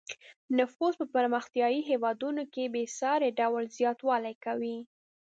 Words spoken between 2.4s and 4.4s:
کې په بې ساري ډول زیاتوالی